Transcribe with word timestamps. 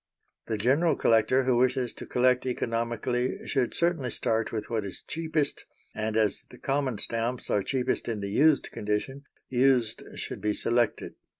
The 0.47 0.57
general 0.57 0.95
collector 0.95 1.43
who 1.43 1.57
wishes 1.57 1.93
to 1.93 2.07
collect 2.07 2.43
economically 2.47 3.47
should 3.47 3.75
certainly 3.75 4.09
start 4.09 4.51
with 4.51 4.67
what 4.67 4.83
is 4.83 5.03
cheapest; 5.05 5.65
and 5.93 6.17
as 6.17 6.43
the 6.49 6.57
common 6.57 6.97
stamps 6.97 7.51
are 7.51 7.61
cheapest 7.61 8.07
in 8.07 8.19
the 8.19 8.31
used 8.31 8.71
condition, 8.71 9.25
used 9.47 10.01
should 10.15 10.41
be 10.41 10.55
selected. 10.55 11.13